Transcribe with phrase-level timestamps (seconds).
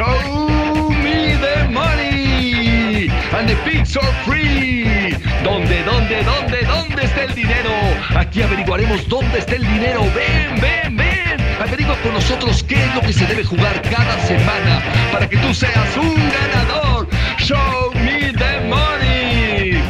[0.00, 5.12] Show me the money and the pigs are free.
[5.44, 7.70] ¿Dónde, dónde, dónde, dónde está el dinero?
[8.16, 10.00] Aquí averiguaremos dónde está el dinero.
[10.14, 11.38] Ven, ven, ven.
[11.60, 14.82] Averigua con nosotros qué es lo que se debe jugar cada semana
[15.12, 17.06] para que tú seas un ganador.
[17.38, 19.82] Show me the money.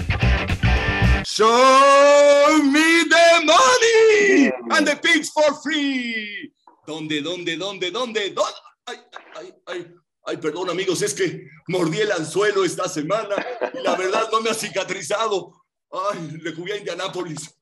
[1.23, 6.53] Show me the money and the pigs for free.
[6.85, 8.70] ¿Dónde, dónde, dónde, dónde, dónde?
[8.91, 8.99] Ay,
[9.37, 9.95] ay, ay,
[10.25, 13.37] ay, perdón amigos, es que mordí el anzuelo esta semana
[13.73, 15.65] y la verdad no me ha cicatrizado.
[15.93, 17.55] Ay, le jugué a Indianápolis,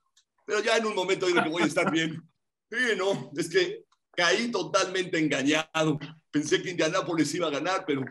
[0.46, 2.22] pero ya en un momento digo que voy a estar bien.
[2.70, 3.84] Sí, no, es que
[4.16, 5.98] caí totalmente engañado.
[6.30, 8.04] Pensé que Indianápolis iba a ganar, pero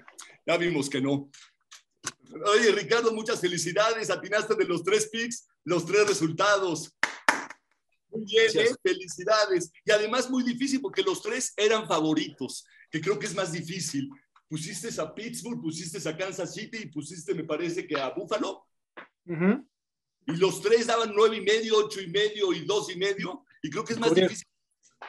[0.46, 1.30] ya vimos que no.
[2.46, 4.12] Oye, Ricardo, muchas felicidades.
[4.12, 6.94] Atinaste de los tres picks, los tres resultados.
[8.10, 8.76] Muy bien, ¿eh?
[8.82, 9.72] felicidades.
[9.84, 14.10] Y además muy difícil porque los tres eran favoritos, que creo que es más difícil.
[14.48, 18.66] Pusiste a Pittsburgh, pusiste a Kansas City y pusiste, me parece que a Buffalo.
[19.26, 23.46] Y los tres daban nueve y medio, ocho y medio y dos y medio.
[23.62, 24.48] Y creo que es más difícil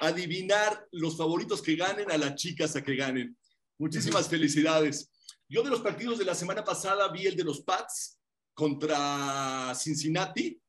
[0.01, 3.37] adivinar los favoritos que ganen a las chicas a que ganen.
[3.79, 5.11] Muchísimas felicidades.
[5.49, 8.19] Yo de los partidos de la semana pasada vi el de los Pats
[8.55, 10.61] contra Cincinnati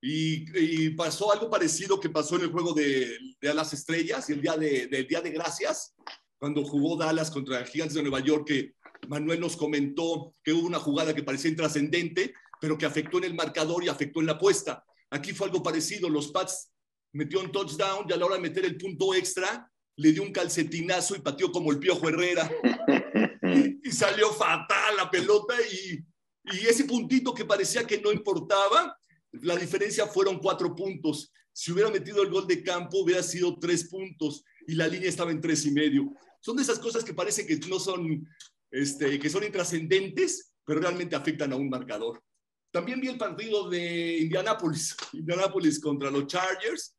[0.00, 4.42] y, pasó algo parecido que pasó en el juego de, de las estrellas y el
[4.42, 5.94] día de, del Día de Gracias,
[6.38, 8.74] cuando jugó Dallas contra el Gigantes de Nueva York, que
[9.08, 13.34] Manuel nos comentó que hubo una jugada que parecía intrascendente, pero que afectó en el
[13.34, 14.84] marcador y afectó en la apuesta.
[15.10, 16.72] Aquí fue algo parecido, los Pats
[17.12, 20.32] metió un touchdown y a la hora de meter el punto extra, le dio un
[20.32, 22.50] calcetinazo y pateó como el Piojo Herrera.
[23.84, 26.04] y, salió fatal la pelota y,
[26.52, 28.98] y ese puntito que parecía que no importaba,
[29.30, 31.32] la diferencia fueron cuatro puntos.
[31.52, 35.30] Si hubiera metido el gol de campo, hubiera sido tres puntos y la línea estaba
[35.30, 36.12] en tres y medio.
[36.40, 38.28] Son de esas cosas que parece que no son,
[38.70, 42.22] este, que son intrascendentes, pero realmente afectan a un marcador.
[42.70, 46.96] También vi el partido de Indianapolis, Indianapolis contra los Chargers.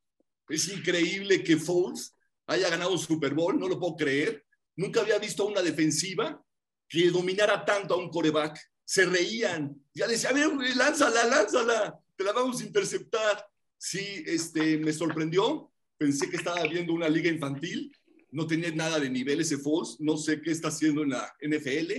[0.48, 2.14] Es increíble que Foles
[2.46, 4.44] haya ganado un Super Bowl, no lo puedo creer.
[4.76, 6.42] Nunca había visto una defensiva
[6.88, 8.58] que dominara tanto a un coreback.
[8.84, 9.76] Se reían.
[9.92, 13.46] Ya decía, a ver, lánzala, lánzala, te la vamos a interceptar.
[13.76, 15.72] Sí, este, me sorprendió.
[15.98, 17.92] Pensé que estaba viendo una liga infantil.
[18.30, 19.96] No tenía nada de nivel ese Foles.
[20.00, 21.92] No sé qué está haciendo en la NFL.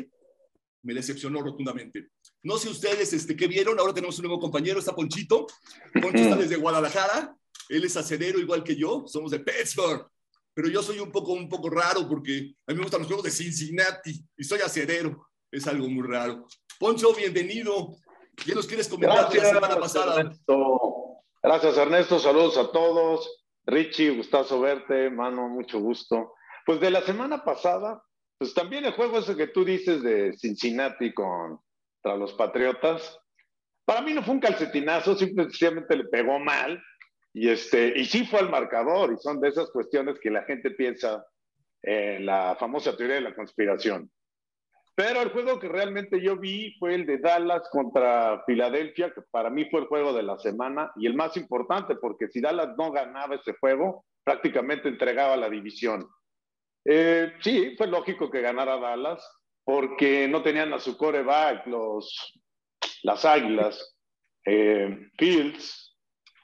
[0.84, 2.10] Me decepcionó rotundamente.
[2.44, 3.80] No sé ustedes este, qué vieron.
[3.80, 5.48] Ahora tenemos un nuevo compañero, está Ponchito.
[5.94, 7.36] Poncho está desde Guadalajara.
[7.70, 9.06] Él es acerero igual que yo.
[9.08, 10.08] Somos de Pittsburgh
[10.58, 13.26] pero yo soy un poco, un poco raro porque a mí me gustan los juegos
[13.26, 15.28] de Cincinnati y soy acerero.
[15.52, 16.48] Es algo muy raro.
[16.80, 17.96] Poncho, bienvenido.
[18.36, 20.20] ¿Qué nos quieres comentar de la semana pasada?
[20.20, 21.22] Ernesto.
[21.44, 22.18] Gracias, Ernesto.
[22.18, 23.47] Saludos a todos.
[23.68, 26.34] Richie, gustazo verte, mano, mucho gusto.
[26.66, 28.02] Pues de la semana pasada,
[28.38, 33.20] pues también el juego ese que tú dices de Cincinnati contra los Patriotas,
[33.86, 36.82] para mí no fue un calcetinazo, simplemente le pegó mal,
[37.34, 40.72] y, este, y sí fue al marcador, y son de esas cuestiones que la gente
[40.72, 41.26] piensa
[41.84, 44.10] en la famosa teoría de la conspiración.
[44.98, 49.52] Pero el juego que realmente yo vi fue el de Dallas contra Filadelfia, que para
[49.52, 52.92] mí fue el juego de la semana y el más importante, porque si Dallas no
[52.92, 56.10] ganaba ese juego, prácticamente entregaba la división.
[56.84, 59.24] Eh, sí, fue lógico que ganara Dallas,
[59.64, 62.34] porque no tenían a su coreback, los,
[63.04, 64.00] las Águilas,
[64.46, 65.96] eh, Fields,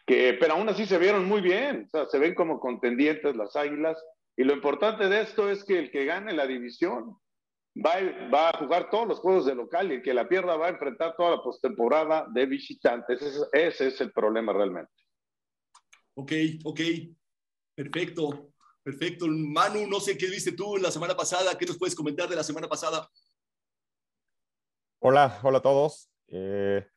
[0.05, 3.55] que, pero aún así se vieron muy bien, o sea, se ven como contendientes las
[3.55, 3.97] Águilas.
[4.37, 7.17] Y lo importante de esto es que el que gane la división
[7.75, 10.67] va, va a jugar todos los juegos de local y el que la pierda va
[10.67, 13.22] a enfrentar toda la postemporada de visitantes.
[13.22, 14.91] Ese, ese es el problema realmente.
[16.16, 16.31] Ok,
[16.66, 16.79] ok,
[17.75, 18.51] perfecto,
[18.83, 19.25] perfecto.
[19.28, 22.44] Manu, no sé qué viste tú la semana pasada, ¿qué nos puedes comentar de la
[22.44, 23.09] semana pasada?
[25.00, 26.09] Hola, hola a todos.
[26.28, 26.88] Eh,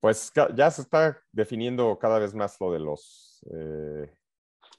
[0.00, 4.14] pues ya se está definiendo cada vez más lo de los, eh,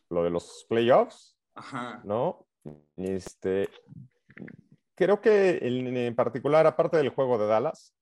[0.10, 1.38] lo de los playoffs,
[2.04, 2.48] ¿no?
[2.96, 3.70] Este,
[4.96, 7.94] creo que en, particular, aparte del juego de Dallas,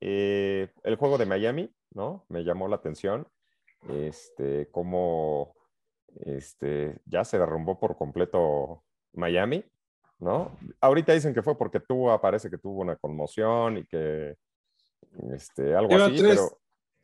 [0.00, 2.24] eh, el juego de Miami, ¿no?
[2.28, 3.26] Me llamó la atención,
[3.88, 5.54] este, cómo
[6.24, 9.64] este, ya se derrumbó por completo Miami,
[10.18, 10.56] ¿no?
[10.80, 14.36] Ahorita dicen que fue porque tuvo, parece que tuvo una conmoción y que
[15.32, 16.58] este, algo así, pero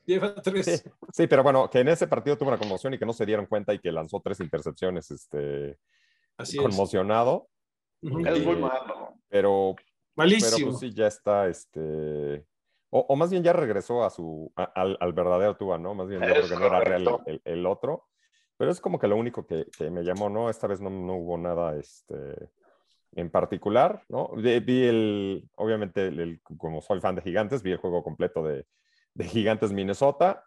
[0.06, 0.84] Lleva tres.
[1.12, 3.46] Sí, pero bueno, que en ese partido tuvo una conmoción y que no se dieron
[3.46, 5.78] cuenta y que lanzó tres intercepciones, este,
[6.37, 7.48] Así conmocionado.
[8.02, 9.14] Es, muy malo.
[9.30, 9.76] Pero,
[10.16, 10.50] Malísimo.
[10.56, 12.44] pero pues sí, ya está, este,
[12.92, 15.94] o, más bien ya regresó a su, al, al, verdadero Tuba, ¿no?
[15.94, 18.08] Más bien ya porque no era real el, el, otro.
[18.56, 20.50] Pero es como que lo único que, que, me llamó, ¿no?
[20.50, 22.50] Esta vez no, no hubo nada, este,
[23.12, 24.32] en particular, ¿no?
[24.34, 28.66] Vi el, obviamente, como soy fan de Gigantes, vi el juego completo de,
[29.14, 30.44] de Gigantes Minnesota.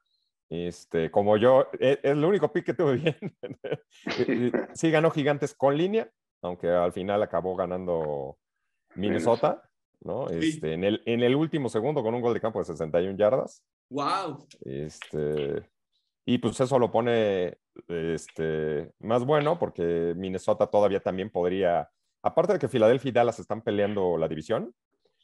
[0.50, 3.18] Este, como yo, es, es el único pick que tuve bien.
[4.74, 8.38] sí ganó Gigantes con línea, aunque al final acabó ganando
[8.96, 9.62] Minnesota,
[10.02, 10.30] ¿no?
[10.30, 13.64] Este, en, el, en el último segundo con un gol de campo de 61 yardas.
[13.90, 14.48] ¡Wow!
[14.62, 15.70] Este,
[16.26, 17.58] y pues eso lo pone
[17.88, 21.90] este, más bueno porque Minnesota todavía también podría,
[22.22, 24.74] aparte de que Filadelfia y Dallas están peleando la división,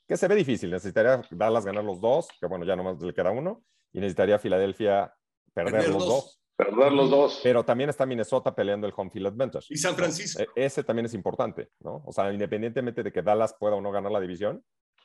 [0.08, 3.32] que se ve difícil, necesitaría Dallas ganar los dos, que bueno, ya nomás le queda
[3.32, 3.64] uno,
[3.94, 5.14] y necesitaría Filadelfia
[5.54, 6.42] perder, los dos.
[6.60, 7.40] Perder los dos.
[7.42, 9.68] Pero también está Minnesota peleando el home field advantage.
[9.70, 10.42] Y San Francisco.
[10.42, 12.04] E, ese también es importante, ¿no?
[12.06, 14.62] O sea, independientemente de que Dallas pueda o no ganar la división,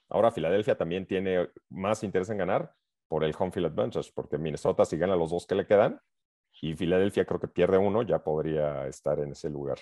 [0.08, 2.74] ahora Filadelfia también tiene más interés en ganar
[3.06, 6.00] por el home field advantage, porque Minnesota si gana los dos que le quedan
[6.60, 9.78] y Filadelfia creo que pierde uno, ya podría estar en ese lugar.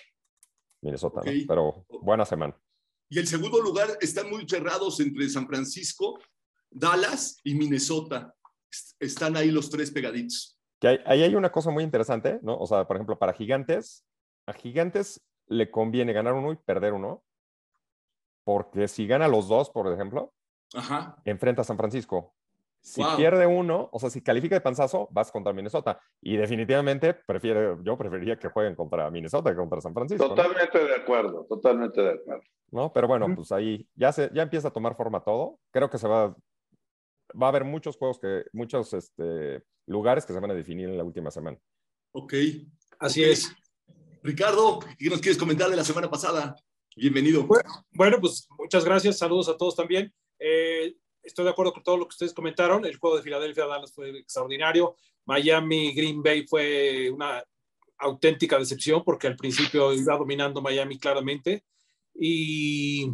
[0.79, 1.31] Minnesota, ¿no?
[1.47, 2.55] pero buena semana.
[3.09, 6.19] Y el segundo lugar están muy cerrados entre San Francisco,
[6.69, 8.35] Dallas y Minnesota.
[8.99, 10.59] Están ahí los tres pegaditos.
[10.83, 12.57] Que ahí hay una cosa muy interesante, ¿no?
[12.57, 14.05] O sea, por ejemplo, para Gigantes,
[14.45, 17.23] a Gigantes le conviene ganar uno y perder uno,
[18.43, 20.33] porque si gana los dos, por ejemplo,
[20.73, 21.15] Ajá.
[21.23, 22.33] enfrenta a San Francisco.
[22.81, 26.01] Si pierde uno, o sea, si califica de panzazo, vas contra Minnesota.
[26.19, 30.27] Y definitivamente prefiere, yo preferiría que jueguen contra Minnesota que contra San Francisco.
[30.27, 32.43] Totalmente de acuerdo, totalmente de acuerdo.
[32.71, 32.91] ¿No?
[32.91, 35.59] Pero bueno, pues ahí ya, se, ya empieza a tomar forma todo.
[35.71, 36.35] Creo que se va,
[37.31, 40.97] va a haber muchos juegos, que, muchos este, lugares que se van a definir en
[40.97, 41.57] la última semana.
[42.11, 42.33] Ok.
[42.99, 43.51] Así es.
[44.21, 46.55] Ricardo, ¿qué nos quieres comentar de la semana pasada?
[46.95, 47.47] Bienvenido.
[47.91, 49.17] Bueno, pues muchas gracias.
[49.17, 50.13] Saludos a todos también.
[50.39, 52.85] Eh, estoy de acuerdo con todo lo que ustedes comentaron.
[52.85, 54.95] El juego de Filadelfia Dallas fue extraordinario.
[55.25, 57.43] Miami Green Bay fue una
[57.97, 61.63] auténtica decepción porque al principio iba dominando Miami claramente.
[62.13, 63.09] Y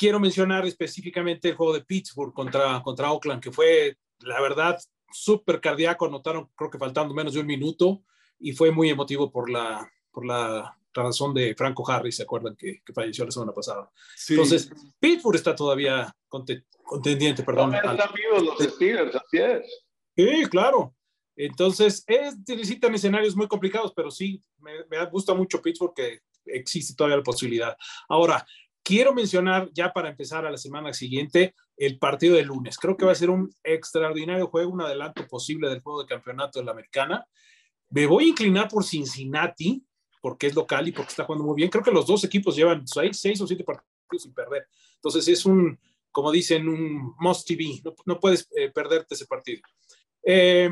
[0.00, 4.80] quiero mencionar específicamente el juego de Pittsburgh contra, contra Oakland, que fue, la verdad,
[5.12, 6.06] súper cardíaco.
[6.06, 8.02] Anotaron, creo que faltando menos de un minuto
[8.38, 12.80] y fue muy emotivo por la, por la razón de Franco Harris, ¿se acuerdan que,
[12.82, 13.90] que falleció la semana pasada?
[14.16, 14.32] Sí.
[14.32, 17.72] Entonces, Pittsburgh está todavía contendiente, perdón.
[17.72, 19.84] No, están vivos los Steelers, así es.
[20.16, 20.94] Sí, claro.
[21.36, 26.94] Entonces, es, necesitan escenarios muy complicados, pero sí, me, me gusta mucho Pittsburgh que existe
[26.94, 27.76] todavía la posibilidad.
[28.08, 28.46] Ahora,
[28.90, 32.76] quiero mencionar ya para empezar a la semana siguiente el partido de lunes.
[32.76, 36.58] Creo que va a ser un extraordinario juego, un adelanto posible del juego de campeonato
[36.58, 37.24] de la americana.
[37.90, 39.86] Me voy a inclinar por Cincinnati,
[40.20, 41.70] porque es local y porque está jugando muy bien.
[41.70, 44.66] Creo que los dos equipos llevan seis, o siete partidos sin perder.
[44.96, 45.78] Entonces es un,
[46.10, 47.80] como dicen, un must TV.
[48.06, 49.62] No, puedes eh, perderte ese partido.
[50.24, 50.68] Eh,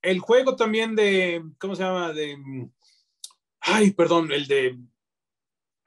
[0.00, 2.14] el juego también de, ¿cómo se llama?
[3.60, 4.78] Ay, perdón, el de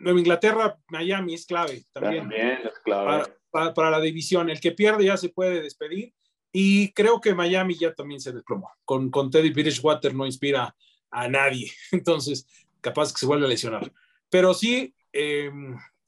[0.01, 2.23] Nueva Inglaterra, Miami es clave también.
[2.23, 3.05] También es clave.
[3.05, 4.49] Para, para, para, la división.
[4.49, 6.13] El que pierde ya se puede despedir.
[6.51, 8.69] Y creo que Miami ya también se desplomó.
[8.83, 10.75] Con, con Teddy Bridgewater no inspira
[11.09, 11.71] a nadie.
[11.91, 12.47] Entonces,
[12.81, 13.91] capaz que se vuelve a lesionar.
[14.29, 15.51] Pero sí, eh,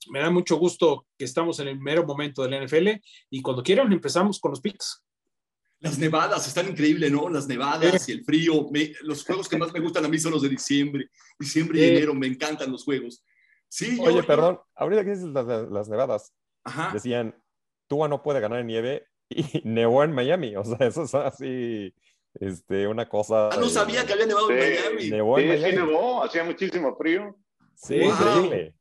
[0.10, 2.90] me da mucho gusto que estamos en el mero momento del NFL
[3.30, 5.04] y cuando quieran empezamos con los picks.
[5.80, 7.28] Las nevadas están increíbles, ¿no?
[7.30, 8.70] Las nevadas y el frío.
[8.72, 11.10] Me, los juegos que más me gustan a mí son los de diciembre.
[11.38, 13.22] Diciembre y enero, me encantan los juegos.
[13.76, 16.32] Sí, Oye, yo, perdón, ahorita que dices las, las nevadas,
[16.64, 16.92] Ajá.
[16.94, 17.36] decían,
[17.88, 20.56] Tua no puede ganar en nieve y nevó en Miami.
[20.56, 21.92] O sea, eso es así,
[22.36, 23.50] este, una cosa.
[23.50, 25.10] Ah, no sabía que había nevado Sí, en Miami.
[25.10, 25.72] Nevó en sí, Miami.
[25.72, 27.36] sí nevó, hacía muchísimo frío.
[27.74, 28.10] Sí, Wow.
[28.12, 28.76] increíble.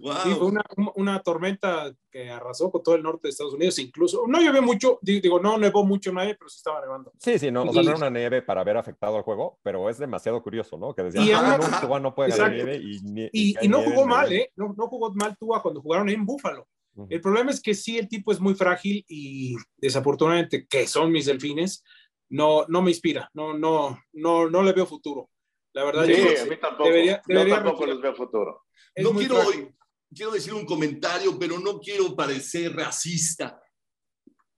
[0.00, 0.14] Wow.
[0.24, 0.62] Sí, fue una,
[0.96, 4.98] una, tormenta que arrasó con todo el norte de Estados Unidos, incluso, no llovió mucho,
[5.00, 7.12] digo, no nevó mucho nadie, pero sí estaba nevando.
[7.18, 9.88] Sí, sí, no, o sea, no era una nieve para haber afectado al juego, pero
[9.88, 10.94] es demasiado curioso, ¿no?
[10.94, 13.00] Que decían, Y ah, además- no, Tua no puede ganar nieve y,
[13.32, 14.32] Y, y no nieve jugó mal.
[14.32, 14.52] ¿eh?
[14.56, 16.66] No, no jugó mal Tua cuando jugaron en Búfalo.
[17.10, 21.26] El problema es que sí, el tipo es muy frágil y desafortunadamente, que son mis
[21.26, 21.84] delfines,
[22.30, 25.28] no, no me inspira, no, no, no, no le veo futuro.
[25.76, 26.88] La verdad, Sí, yo a mí tampoco.
[26.88, 27.96] debería- debería Yo tampoco retirar.
[27.96, 28.62] les veo futuro.
[28.94, 29.74] es no quiero, frágil.
[30.14, 33.60] quiero decir un comentario, pero no quiero parecer racista.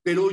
[0.05, 0.29] Pero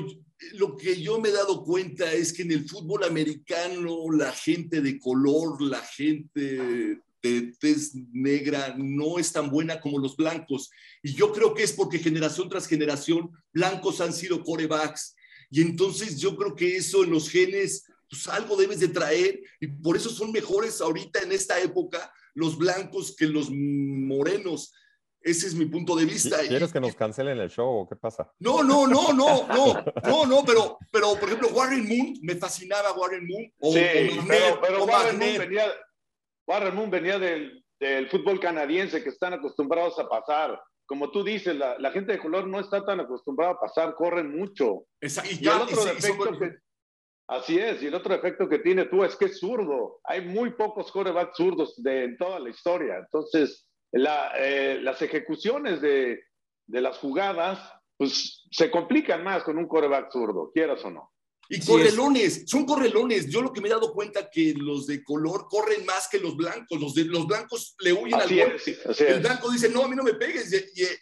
[0.53, 4.79] lo que yo me he dado cuenta es que en el fútbol americano la gente
[4.81, 10.69] de color, la gente de tez negra no es tan buena como los blancos.
[11.01, 15.15] Y yo creo que es porque generación tras generación blancos han sido corebacks.
[15.49, 19.39] Y entonces yo creo que eso en los genes, pues algo debes de traer.
[19.59, 24.73] Y por eso son mejores ahorita en esta época los blancos que los morenos.
[25.21, 26.37] Ese es mi punto de vista.
[26.47, 28.31] ¿Quieres que nos cancelen el show o qué pasa?
[28.39, 32.93] No, no, no, no, no, no, no, pero, pero por ejemplo, Warren Moon, me fascinaba
[32.93, 33.51] Warren Moon.
[33.59, 35.65] O, sí, o Magnet, pero, pero o Warren, Moon venía,
[36.47, 40.61] Warren Moon venía del del fútbol canadiense que están acostumbrados a pasar.
[40.85, 44.85] Como tú dices, la, gente de color no está tan acostumbrada a pasar, corren mucho.
[45.01, 46.57] y, el otro defecto que,
[47.27, 49.99] así es, y el otro efecto que tiene tú es que es zurdo.
[50.03, 52.97] Hay muy pocos corebacks zurdos de, en toda la historia.
[52.97, 56.23] Entonces, eh, las ejecuciones de,
[56.67, 57.59] de las jugadas
[57.97, 61.11] pues se complican más con un coreback zurdo, quieras o no.
[61.47, 63.29] Y correlones, son correlones.
[63.29, 66.35] Yo lo que me he dado cuenta que los de color corren más que los
[66.35, 66.79] blancos.
[66.79, 68.77] Los, de, los blancos le huyen al golpe.
[69.07, 70.51] el blanco dice, no, a mí no me pegues.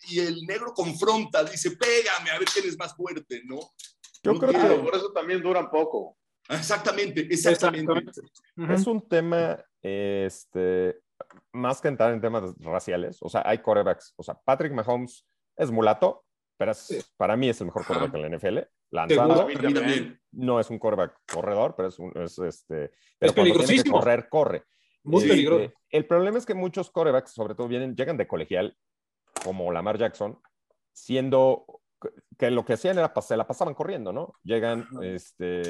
[0.10, 3.58] Y, el negro confronta, dice, pégame, a ver quién es más fuerte, ¿no?
[4.24, 6.18] Yo creo que por eso también duran poco.
[6.50, 7.94] Exactamente, exactamente.
[8.70, 11.00] Es un tema, este,
[11.52, 13.18] más que entrar en temas raciales.
[13.22, 14.14] O sea, hay corebacks.
[14.18, 15.26] O sea, Patrick Mahomes
[15.56, 16.26] es mulato,
[16.58, 16.72] pero
[17.18, 18.60] para mí es el mejor quarterback en la NFL.
[18.92, 19.48] Lanzando,
[20.32, 22.92] no es un quarterback corredor, pero es, un, es este.
[23.18, 24.64] Pero cuando tiene que correr, corre.
[25.04, 25.74] Muy este, peligroso.
[25.90, 28.78] El problema es que muchos quarterbacks, sobre todo, vienen, llegan de colegial,
[29.44, 30.40] como Lamar Jackson,
[30.94, 31.82] siendo
[32.38, 34.34] que lo que hacían era se la pasaban corriendo, ¿no?
[34.44, 35.62] Llegan este,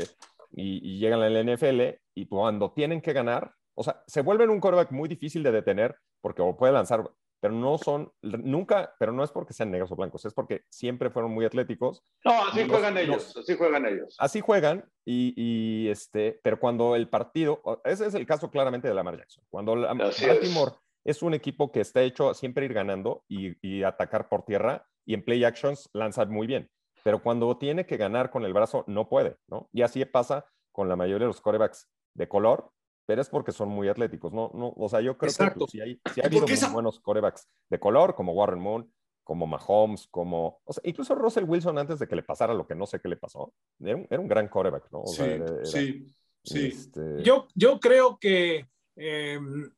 [0.51, 1.81] y, y, llegan a la NFL
[2.15, 5.95] y cuando tienen que ganar, o sea, se vuelven un quarterback muy difícil de detener
[6.21, 7.09] porque puede lanzar
[7.43, 11.09] pero no son, nunca, pero no es porque sean negros o blancos, es porque siempre
[11.09, 12.01] fueron muy atléticos.
[12.23, 14.15] No, así juegan ellos, así juegan ellos.
[14.17, 19.17] Así juegan, y, este, pero cuando el partido, ese es el caso claramente de Lamar
[19.17, 20.71] Jackson, cuando la, Baltimore
[21.03, 21.21] es.
[21.21, 25.13] un equipo que está hecho a siempre ir ganando y, y atacar por tierra, y
[25.13, 26.69] en play actions lanza muy bien,
[27.03, 29.69] pero cuando tiene que ganar con el brazo, no puede, ¿no?
[29.73, 32.71] Y así pasa con la mayoría de los corebacks de color,
[33.05, 34.51] pero es porque son muy atléticos, ¿no?
[34.53, 38.15] no o sea, yo creo que si hay, si ha habido buenos corebacks de color,
[38.15, 38.91] como Warren Moon,
[39.23, 42.75] como Mahomes, como, o sea, incluso Russell Wilson antes de que le pasara lo que
[42.75, 45.05] no sé qué le pasó, era un, gran coreback, ¿no?
[45.05, 45.23] sí,
[45.63, 46.05] sí,
[46.43, 46.67] sí.
[46.67, 49.71] Este yo, yo creo que, em,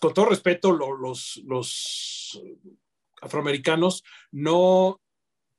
[0.00, 2.42] con todo respeto, los, los
[3.22, 5.00] afroamericanos no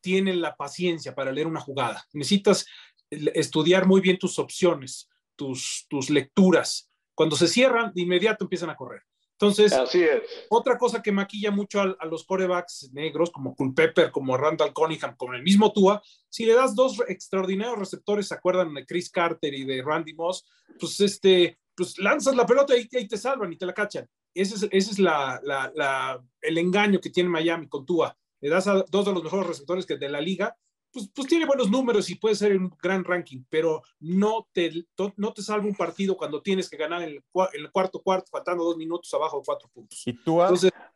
[0.02, 2.06] tienen la paciencia para leer una jugada.
[2.14, 2.68] Necesitas
[3.10, 8.76] estudiar muy bien tus opciones, tus, tus lecturas, cuando se cierran, de inmediato empiezan a
[8.76, 9.02] correr.
[9.34, 10.22] Entonces, Así es.
[10.50, 15.34] otra cosa que maquilla mucho a, los corebacks negros, como Culpepper, como Randall Cunningham, como
[15.34, 19.66] el mismo Tua, si le das dos extraordinarios receptores, ¿se acuerdan de Chris Carter y
[19.66, 20.46] de Randy Moss?
[20.80, 24.08] Pues, este, pues lanzas la pelota y, te salvan y te la cachan.
[24.34, 28.18] Ese es, ese es la, la, el engaño que tiene Miami con Tua.
[28.42, 30.58] Le das a dos de los mejores receptores que de la liga
[30.94, 34.72] pues, pues, tiene buenos números y puede ser un gran ranking, pero no te,
[35.18, 37.24] no te salva un partido cuando tienes que ganar en el,
[37.54, 40.04] el cuarto cuarto, faltando dos minutos abajo de cuatro puntos.
[40.06, 40.40] Y tú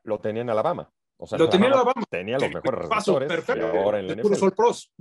[0.03, 0.93] lo tenía en Alabama.
[1.17, 2.03] O sea, lo tenía en Alabama.
[2.07, 3.27] Tenía los mejores receptores.
[3.27, 3.65] Perfecto.
[3.65, 4.93] ahora en el Sol Pros.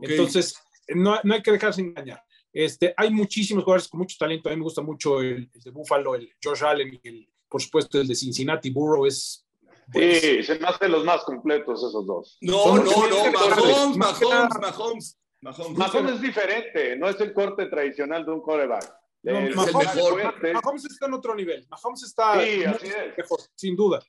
[0.00, 2.24] Entonces, no, no, hay que dejarse engañar.
[2.52, 4.48] Este, hay muchísimos jugadores con mucho talento.
[4.48, 8.00] A mí me gusta mucho el, de Buffalo, el George Allen y el, por supuesto
[8.00, 8.70] el de Cincinnati.
[8.70, 9.46] Burrow es
[9.92, 12.38] Sí, se me hacen los más completos esos dos.
[12.40, 15.78] No, no, no, Mahomes, Mahomes, Mahomes, Mahomes.
[15.78, 18.94] Mahomes es diferente, no es el corte tradicional de un coreback.
[19.24, 21.66] No, Mahomes, está en otro nivel.
[21.68, 24.00] Mahomes está sí, así mejor, sin duda.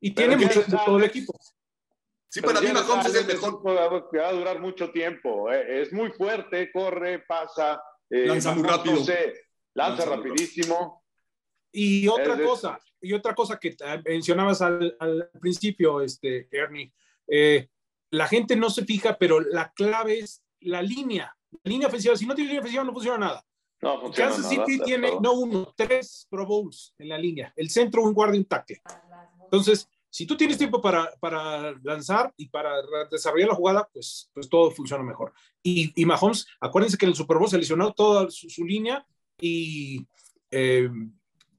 [0.00, 1.32] Y tiene mucho de todo el equipo.
[2.28, 3.62] Sí, para mí Mahomes es el mejor.
[4.10, 5.50] Que va a durar mucho tiempo.
[5.50, 5.82] Eh.
[5.82, 7.82] Es muy fuerte, corre, pasa.
[8.10, 9.02] Eh, lanza muy rápido.
[9.74, 11.01] lanza, rapidísimo.
[11.72, 13.74] Y otra cosa, y otra cosa que
[14.04, 14.96] mencionabas al,
[15.40, 16.92] principio, este, Ernie,
[17.26, 17.68] eh,
[18.10, 22.16] la gente no se fija, pero la clave es la línea, la línea ofensiva.
[22.16, 23.44] Si no tiene línea ofensiva, no funciona nada.
[23.80, 27.52] No, funciona Kansas City tiene, no uno, tres Pro Bowls en la línea.
[27.56, 28.80] El centro, un guardia, un tackle.
[29.44, 32.74] Entonces, si tú tienes tiempo para, para, lanzar y para
[33.10, 35.32] desarrollar la jugada, pues, pues todo funciona mejor.
[35.62, 39.06] Y, y Mahomes, acuérdense que en el Super Bowl se lesionó toda su, línea
[39.40, 40.06] y
[40.50, 40.90] eh,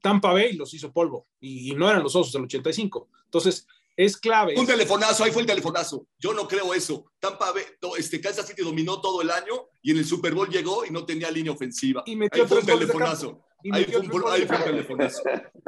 [0.04, 3.08] Tampa Bay los hizo polvo y, no eran los osos del 85.
[3.24, 4.52] Entonces, es clave.
[4.54, 6.06] Un telefonazo, ahí fue el telefonazo.
[6.18, 7.06] Yo no creo eso.
[7.18, 7.64] Tampa Bay,
[7.96, 11.06] este, Kansas City dominó todo el año y en el Super Bowl llegó y no
[11.06, 12.02] tenía línea ofensiva.
[12.04, 13.40] Y metió ahí fue un telefonazo.
[13.72, 15.22] Ahí fue, un, ahí fue un telefonazo.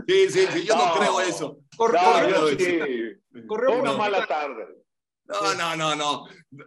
[0.06, 1.58] Sí, sí, sí, yo no, creo eso.
[1.74, 4.66] Corrió, una mala tarde.
[5.24, 6.24] No, no, no, no.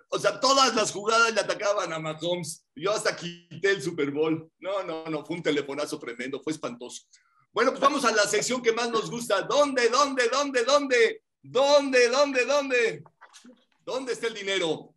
[0.09, 2.65] O sea, todas las jugadas le atacaban a Mahomes.
[2.75, 4.51] Yo hasta quité el Super Bowl.
[4.59, 7.03] No, no, no, fue un telefonazo tremendo, fue espantoso.
[7.51, 9.41] Bueno, pues vamos a la sección que más nos gusta.
[9.41, 11.23] ¿Dónde, dónde, dónde, dónde?
[11.41, 13.03] ¿Dónde, dónde, dónde?
[13.83, 14.93] ¿Dónde está el dinero?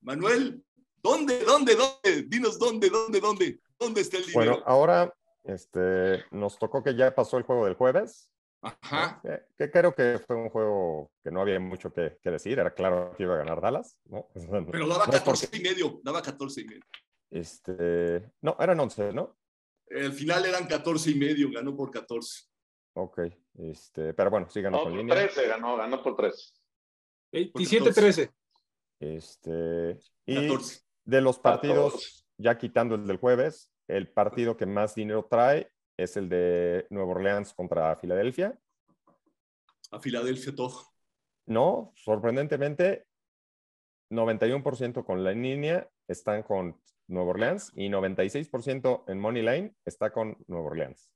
[0.00, 0.64] Manuel,
[1.02, 2.22] ¿dónde, dónde, dónde?
[2.28, 3.60] Dinos dónde, dónde, dónde.
[3.78, 4.52] ¿Dónde está el dinero?
[4.52, 5.12] Bueno, ahora
[5.44, 8.30] este, nos tocó que ya pasó el juego del jueves.
[8.60, 9.20] Ajá.
[9.58, 12.60] Que, creo que fue un juego que no había mucho que, decir.
[12.60, 14.28] Era claro que iba a ganar Dallas, ¿no?
[14.70, 16.00] Pero daba 14 y medio.
[16.04, 16.84] Daba 14 y medio.
[17.28, 19.36] Este, no, eran 11, ¿no?
[19.94, 22.44] Al final eran 14 y medio, ganó por 14.
[22.94, 23.20] Ok,
[23.58, 25.14] este, pero bueno, sí ganó con línea.
[25.14, 26.52] 13 ganó, ganó por 13.
[27.32, 28.32] 27-13.
[29.00, 30.48] Este, y
[31.04, 36.16] de los partidos, ya quitando el del jueves, el partido que más dinero trae es
[36.16, 38.58] el de Nueva Orleans contra Filadelfia.
[39.90, 40.86] A Filadelfia todo.
[41.46, 43.06] No, sorprendentemente,
[44.10, 46.80] 91% con la línea están con
[47.12, 51.10] Nueva Orleans y 96% en Money Line está con Nueva Orleans.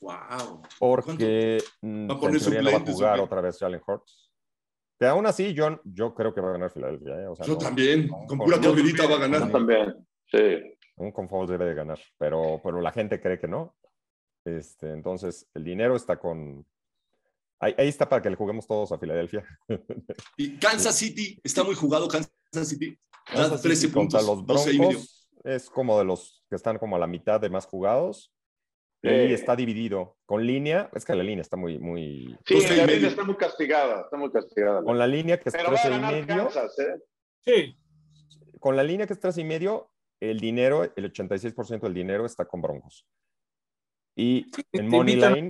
[0.00, 0.62] Wow.
[0.78, 4.30] Porque mm, va a poner no va a jugar otra vez Jalen Hurts.
[4.98, 7.14] Que aún así, yo, yo creo que va a ganar Filadelfia.
[7.14, 7.26] ¿eh?
[7.44, 8.08] yo también.
[8.08, 9.50] con pura corridita va a ganar.
[9.50, 10.06] también.
[10.26, 10.76] Sí.
[10.96, 13.74] Un confort debe de ganar, pero, pero la gente cree que no.
[14.44, 16.64] Este, entonces, el dinero está con,
[17.60, 19.44] Ahí, está para que le juguemos todos a Filadelfia.
[20.36, 22.98] Y Kansas City, está muy jugado Kansas City.
[23.26, 24.26] Kansas 13 puntos.
[24.26, 25.13] los Broncos
[25.44, 28.32] es como de los que están como a la mitad de más jugados.
[29.02, 29.34] Y eh.
[29.34, 30.88] está dividido con línea.
[30.94, 32.38] Es que la línea está muy, muy.
[32.46, 34.00] Sí, la línea está muy castigada.
[34.00, 34.82] Está muy castigada.
[34.82, 36.48] Con la línea que es 13 y medio.
[36.48, 37.00] ¿eh?
[37.40, 37.78] Sí.
[38.58, 42.46] Con la línea que es 13 y medio, el dinero, el 86% del dinero está
[42.46, 43.06] con Broncos.
[44.16, 45.48] Y en Money Line.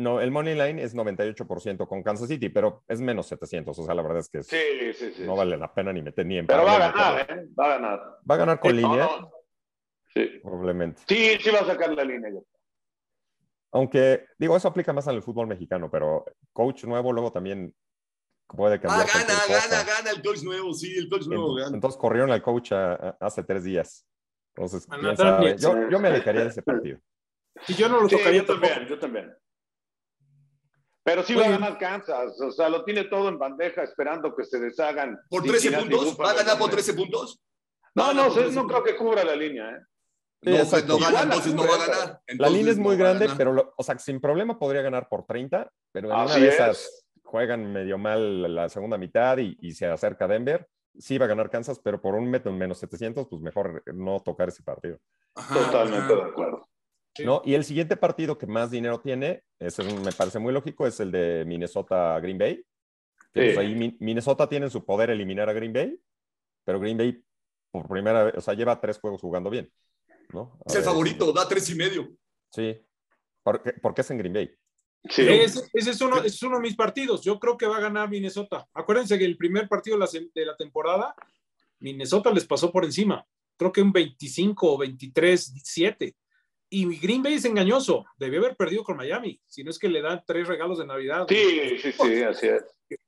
[0.00, 3.78] No, el Money Line es 98% con Kansas City, pero es menos 700.
[3.78, 4.56] O sea, la verdad es que sí,
[4.94, 7.48] sí, sí, no vale la pena ni meter ni en Pero va a ganar, ¿eh?
[7.58, 8.00] Va a ganar.
[8.30, 9.08] ¿Va a ganar con línea?
[10.14, 10.40] Sí.
[10.42, 11.02] Probablemente.
[11.06, 12.30] Sí, sí va a sacar la línea.
[13.72, 17.74] Aunque, digo, eso aplica más al fútbol mexicano, pero coach nuevo luego también
[18.46, 19.06] puede cambiar.
[19.06, 21.74] Ah, gana, gana, gana el coach nuevo, sí, el coach nuevo gana.
[21.74, 24.06] Entonces corrieron al coach hace tres días.
[24.54, 25.56] Entonces, quién sabe.
[25.58, 26.98] Yo, yo, me alejaría de ese partido.
[27.68, 29.32] Y yo no lo tocaría también, yo también.
[31.10, 34.44] Pero sí va a ganar Kansas, o sea, lo tiene todo en bandeja esperando que
[34.44, 35.18] se deshagan.
[35.28, 36.16] ¿Por 13 puntos?
[36.20, 37.40] ¿Va a ganar por 13 puntos?
[37.96, 39.80] No, no, no, creo que cubra la línea, ¿eh?
[40.42, 42.20] no, pues no gana, entonces no va a ganar.
[42.28, 46.10] la línea es muy grande, pero, o sea, sin problema podría ganar por 30, pero
[46.10, 50.68] en una de esas juegan medio mal la segunda mitad y, se acerca Denver.
[50.96, 54.48] Sí va a ganar Kansas, pero por un metro menos 700, pues mejor no tocar
[54.48, 54.98] ese partido.
[55.52, 56.69] Totalmente de acuerdo.
[57.24, 57.42] ¿No?
[57.44, 61.10] Y el siguiente partido que más dinero tiene, eso me parece muy lógico, es el
[61.10, 62.64] de Minnesota-Green Bay.
[63.32, 66.00] Pues, ahí Minnesota tiene su poder eliminar a Green Bay,
[66.64, 67.22] pero Green Bay
[67.70, 69.70] por primera vez, o sea, lleva tres juegos jugando bien.
[70.32, 70.58] ¿no?
[70.64, 72.08] es el favorito, da tres y medio.
[72.52, 72.76] Sí,
[73.42, 74.50] porque, porque es en Green Bay.
[75.08, 75.26] Sí.
[75.26, 77.22] Ese, es uno, es uno de mis partidos.
[77.22, 78.68] Yo creo que va a ganar Minnesota.
[78.74, 81.14] Acuérdense que el primer partido de la, de la temporada,
[81.78, 83.26] Minnesota les pasó por encima.
[83.56, 86.14] Creo que un 25 o 23-7.
[86.72, 90.00] Y Green Bay es engañoso, debió haber perdido con Miami, si no es que le
[90.00, 91.26] dan tres regalos de Navidad.
[91.28, 92.62] Sí, sí, sí, así es.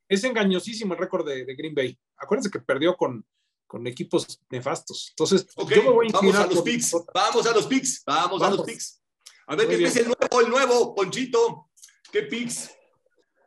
[0.09, 1.97] Es engañosísimo el récord de, Green Bay.
[2.17, 3.25] Acuérdense que perdió con,
[3.69, 5.11] con equipos nefastos.
[5.11, 8.51] Entonces, yo me voy a vamos a los picks, vamos a los picks, vamos, a
[8.51, 9.01] los picks.
[9.47, 11.71] A ver, ¿qué dice el nuevo, el nuevo, Ponchito?
[12.11, 12.77] ¿Qué picks?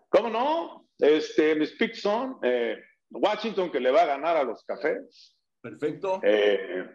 [0.08, 0.88] ¿Cómo no?
[0.98, 2.78] Este, mis picks son eh,
[3.10, 5.36] Washington, que le va a ganar a los Cafés.
[5.62, 6.22] Perfecto.
[6.24, 6.86] Eh,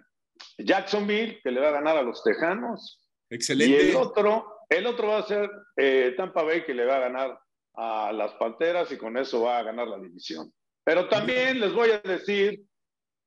[0.58, 2.99] Jacksonville, que le va a ganar a los Tejanos.
[3.30, 3.84] Excelente.
[3.84, 7.08] Y el otro, el otro va a ser eh, Tampa Bay que le va a
[7.08, 7.40] ganar
[7.74, 10.52] a las Panteras y con eso va a ganar la división.
[10.84, 12.62] Pero también les voy a decir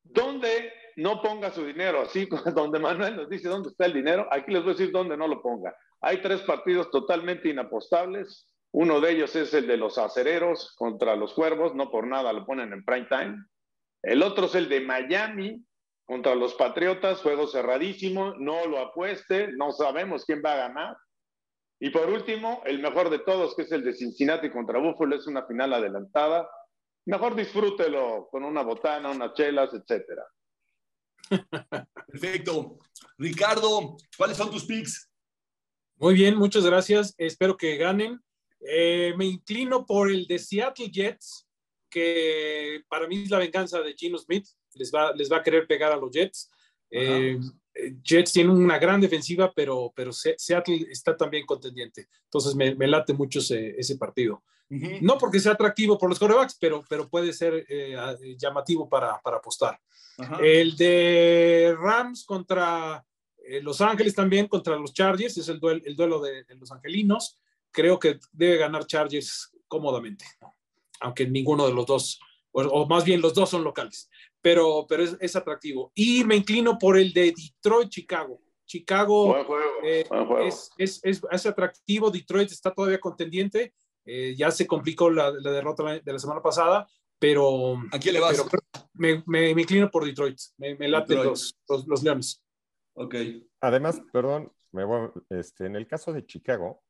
[0.03, 4.51] dónde no ponga su dinero, así donde Manuel nos dice dónde está el dinero, aquí
[4.51, 5.75] les voy a decir dónde no lo ponga.
[6.01, 8.47] Hay tres partidos totalmente inapostables.
[8.71, 12.45] Uno de ellos es el de los acereros contra los cuervos, no por nada lo
[12.45, 13.45] ponen en prime time.
[14.01, 15.63] El otro es el de Miami
[16.05, 20.97] contra los Patriotas, juego cerradísimo, no lo apueste, no sabemos quién va a ganar.
[21.79, 25.27] Y por último, el mejor de todos, que es el de Cincinnati contra Buffalo, es
[25.27, 26.47] una final adelantada.
[27.05, 30.23] Mejor disfrútelo con una botana, unas chelas, etcétera.
[32.07, 32.77] Perfecto.
[33.17, 35.09] Ricardo, ¿cuáles son tus picks?
[35.97, 37.13] Muy bien, muchas gracias.
[37.17, 38.19] Espero que ganen.
[38.65, 41.47] Eh, me inclino por el de Seattle Jets,
[41.89, 45.67] que para mí es la venganza de Gino Smith les va, les va a querer
[45.67, 46.49] pegar a los Jets.
[46.89, 47.39] Eh,
[48.03, 52.07] Jets tiene una gran defensiva, pero, pero Seattle está también contendiente.
[52.25, 54.43] Entonces me, me late mucho ese, ese partido.
[55.01, 57.95] No porque sea atractivo por los corebacks, pero, pero puede ser eh,
[58.39, 59.79] llamativo para, para apostar.
[60.41, 63.05] El de Rams contra
[63.45, 67.39] eh, Los Ángeles también, contra los Chargers, es el, duelo, el duelo de, los angelinos.
[67.69, 70.25] Creo que debe ganar Chargers cómodamente,
[71.01, 72.19] aunque ninguno de los dos,
[72.51, 74.09] o más bien los dos son locales
[74.43, 75.93] pero, pero es, atractivo.
[75.95, 78.41] Y me inclino por el de Detroit-Chicago.
[78.65, 79.35] Chicago
[79.83, 80.05] eh,
[80.45, 81.01] Es, es,
[81.31, 83.73] es, atractivo, Detroit está todavía contendiente,
[84.05, 86.85] eh, ya se complicó la, la, derrota de la semana pasada,
[87.17, 87.77] pero...
[87.91, 88.43] ¿A quién le vas?
[88.93, 92.43] Me, me, inclino por Detroit, me, me laten los, los, Leones.
[92.95, 93.15] Ok.
[93.61, 96.83] Además, perdón, me voy, este, en el caso de Chicago,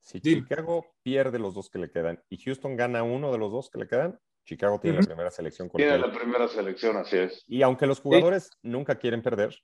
[0.00, 3.70] Si Chicago pierde los dos que le quedan y Houston gana uno de los dos
[3.70, 5.68] que le quedan, Chicago tiene la primera selección.
[5.68, 7.44] Tiene la primera selección, así es.
[7.46, 9.54] Y aunque los jugadores nunca quieren perder,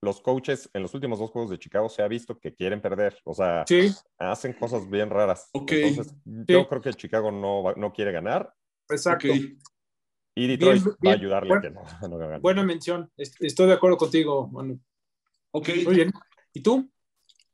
[0.00, 3.18] los coaches en los últimos dos juegos de Chicago se ha visto que quieren perder.
[3.24, 3.64] O sea,
[4.16, 5.50] hacen cosas bien raras.
[5.52, 8.54] Entonces, yo creo que Chicago no, no quiere ganar.
[8.88, 9.26] Exacto.
[10.36, 13.10] Y Detroit va a ayudarle a que no, no Buena mención.
[13.16, 14.80] Estoy de acuerdo contigo, Manu.
[15.50, 15.68] Ok.
[15.84, 16.12] Muy bien.
[16.52, 16.88] ¿Y tú?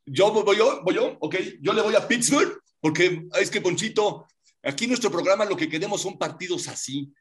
[0.05, 1.37] Yo voy yo, voy yo, ok.
[1.63, 4.27] Yo le voy a Pittsburgh porque es que Ponchito,
[4.65, 7.13] aquí en nuestro programa lo que queremos son partidos así,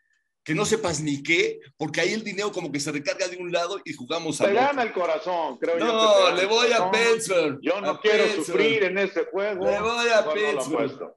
[0.43, 3.51] que no sepas ni qué, porque ahí el dinero como que se recarga de un
[3.51, 4.45] lado y jugamos a.
[4.45, 6.29] Te gana el corazón, creo no, yo.
[6.29, 7.59] No, le voy a Pittsburgh.
[7.61, 9.65] Yo no quiero sufrir en ese juego.
[9.65, 11.15] Le voy a Pittsburgh.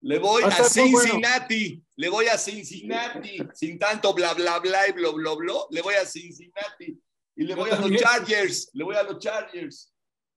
[0.00, 5.10] Le voy a Cincinnati, le voy a Cincinnati, sin tanto bla bla bla y bla
[5.10, 7.02] bla bla, le voy a Cincinnati
[7.34, 9.92] y le voy a los Chargers, le voy a los Chargers.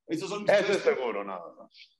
[0.07, 1.98] Esos son Ese es seguro, nada más.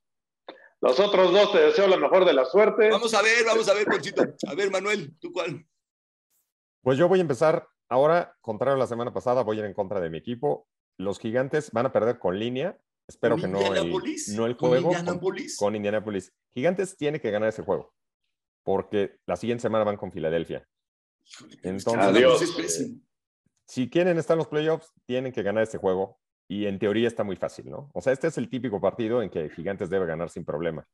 [0.81, 2.89] Los otros dos te deseo la mejor de la suerte.
[2.89, 4.23] Vamos a ver, vamos a ver, Ponchito.
[4.47, 5.65] A ver, Manuel, ¿tú cuál?
[6.81, 9.73] Pues yo voy a empezar ahora, contrario a la semana pasada, voy a ir en
[9.73, 10.67] contra de mi equipo.
[10.97, 12.79] Los gigantes van a perder con línea.
[13.07, 13.91] Espero que no el,
[14.35, 14.91] no el juego
[15.57, 16.33] con, Indianapolis.
[16.53, 17.93] Gigantes tiene que ganar ese juego
[18.63, 20.67] porque la siguiente semana van con Filadelfia.
[21.63, 22.43] Entonces, Adiós.
[23.65, 27.23] si quieren estar en los playoffs, tienen que ganar ese juego y en teoría está
[27.23, 27.91] muy fácil, ¿no?
[27.93, 30.85] O sea, este es el típico partido en que Gigantes debe ganar sin problema.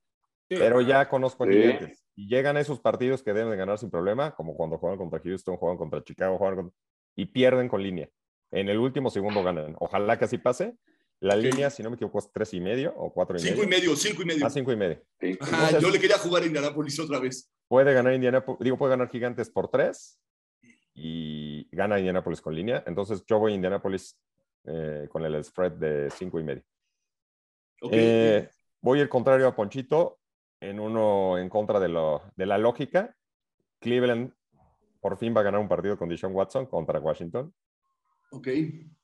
[0.50, 4.36] Pero ya conozco a Gigantes y llegan a esos partidos que deben ganar sin problema,
[4.36, 6.72] como cuando juegan contra Houston, juegan contra Chicago, juegan
[7.16, 8.10] y pierden con línea.
[8.52, 9.76] En el último segundo ganan.
[9.80, 10.76] Ojalá que así pase.
[11.22, 13.64] La línea, si no me equivoco, es tres y medio o cuatro y cinco medio.
[13.64, 14.46] y medio, cinco y medio.
[14.46, 15.02] Ah, cinco y medio.
[15.40, 17.50] Ajá, yo le quería jugar a Indianapolis otra vez.
[17.70, 20.20] Puede ganar Indianapolis, digo, puede ganar Gigantes por tres
[20.94, 22.84] y gana Indianapolis con línea.
[22.86, 24.18] Entonces yo voy a Indianapolis
[24.66, 26.64] eh, con el spread de cinco y medio.
[27.92, 28.50] Eh,
[28.82, 30.20] voy el contrario a Ponchito
[30.60, 33.16] en uno en contra de, lo, de la lógica.
[33.80, 34.34] Cleveland
[35.00, 37.54] por fin va a ganar un partido con Deshaun Watson contra Washington.
[38.32, 38.48] Ok.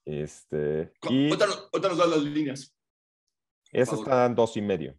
[0.04, 2.76] Este, y nos dan las líneas.
[3.72, 4.98] Ese está en dos y medio.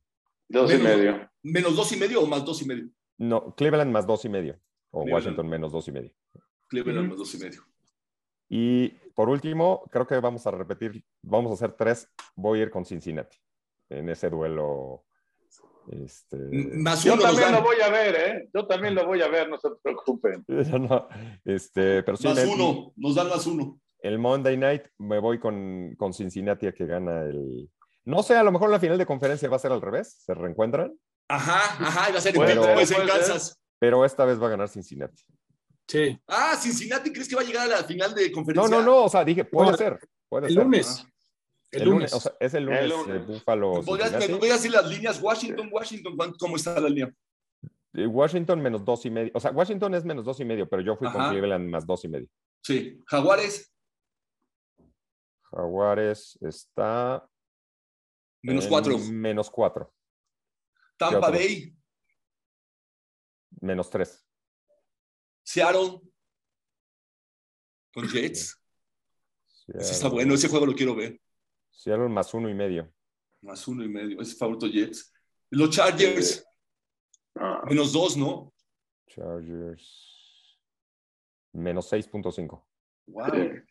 [0.49, 1.29] Dos y medio.
[1.43, 2.89] ¿Menos dos y medio o más dos y medio?
[3.19, 4.61] No, Cleveland más dos y medio.
[4.91, 6.13] O Washington menos dos y medio.
[6.69, 7.63] Cleveland más dos y medio.
[8.55, 12.07] Y por último, creo que vamos a repetir, vamos a hacer tres.
[12.37, 13.39] Voy a ir con Cincinnati
[13.89, 15.07] en ese duelo.
[15.89, 16.37] Este...
[16.77, 18.51] Más Yo también lo voy a ver, ¿eh?
[18.53, 20.45] Yo también lo voy a ver, no se preocupen.
[21.47, 23.81] este, pero más uno, nos dan más uno.
[24.01, 27.71] El Monday Night me voy con, con Cincinnati a que gana el.
[28.05, 30.35] No sé, a lo mejor la final de conferencia va a ser al revés, se
[30.35, 30.93] reencuentran.
[31.27, 33.59] Ajá, ajá, va a ser en Kansas.
[33.79, 35.25] Pero esta vez va a ganar Cincinnati.
[35.87, 36.19] Sí.
[36.27, 38.71] Ah, Cincinnati, ¿crees que va a llegar a la final de conferencia?
[38.71, 39.99] No, no, no, o sea, dije, puede ser.
[40.29, 40.63] Puede el ser.
[40.63, 41.07] lunes.
[41.71, 42.13] El, lunes.
[42.13, 43.27] O sea, es el lunes, el lunes.
[43.27, 43.83] Buffalo.
[43.83, 45.21] ¿Podrías, ¿Me voy a decir las líneas?
[45.21, 47.13] Washington, Washington, ¿cómo está la línea?
[47.95, 49.31] Washington menos dos y medio.
[49.35, 52.05] O sea, Washington es menos dos y medio, pero yo fui con Cleveland más dos
[52.05, 52.29] y medio.
[52.63, 53.03] Sí.
[53.07, 53.75] Jaguares.
[55.51, 57.29] Jaguares está.
[58.43, 58.99] Menos cuatro.
[58.99, 59.93] Menos cuatro.
[60.97, 61.75] Tampa Bay.
[63.61, 64.27] Menos tres.
[65.53, 66.01] Seattle
[67.93, 68.59] con Jets.
[69.69, 71.21] Ese está bueno, ese juego lo quiero ver.
[71.71, 72.91] Seattle más uno y medio.
[73.43, 75.13] Más uno y medio, ese favorito Jets.
[75.51, 76.43] Los Chargers,
[77.35, 77.65] ah.
[77.69, 78.55] menos dos, ¿no?
[79.09, 80.59] Chargers,
[81.53, 82.65] menos 6.5.
[83.09, 83.63] Wow.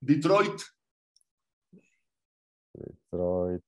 [0.00, 0.60] Detroit.
[2.74, 3.62] Detroit.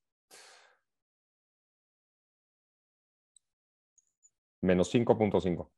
[4.60, 5.71] Menos 5.5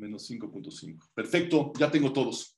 [0.00, 1.10] menos 5.5.
[1.14, 2.56] Perfecto, ya tengo todos.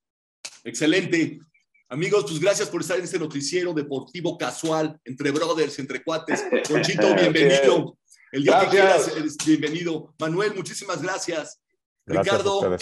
[0.64, 1.40] Excelente.
[1.88, 6.42] Amigos, pues gracias por estar en este noticiero deportivo casual, entre brothers, entre cuates.
[6.66, 7.98] Conchito, bienvenido.
[8.30, 10.14] El día que quieras, eres bienvenido.
[10.18, 11.60] Manuel, muchísimas gracias.
[12.06, 12.78] Ricardo,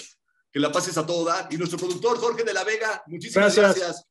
[0.53, 1.49] que la pases a todo dar.
[1.53, 4.07] Y nuestro productor, Jorge de la Vega, muchísimas gracias.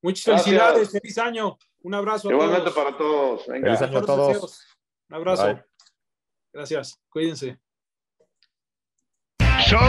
[0.00, 1.58] Muchas felicidades, feliz año.
[1.82, 2.30] Un abrazo.
[2.30, 3.46] Igualmente para todos.
[3.46, 4.66] Feliz año a todos.
[5.08, 5.60] Un abrazo.
[6.52, 7.00] Gracias.
[7.08, 7.58] Cuídense.
[9.66, 9.80] Show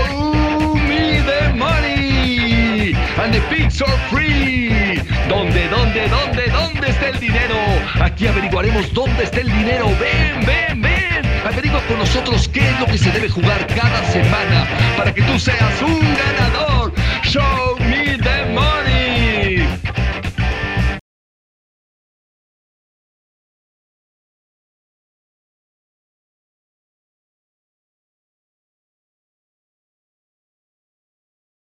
[0.87, 5.01] me the money and the pigs are free.
[5.27, 7.55] ¿Dónde, dónde, dónde, dónde está el dinero?
[8.01, 9.87] Aquí averiguaremos dónde está el dinero.
[9.99, 11.25] Ven, ven, ven.
[11.45, 15.37] Averigua con nosotros qué es lo que se debe jugar cada semana para que tú
[15.37, 16.93] seas un ganador.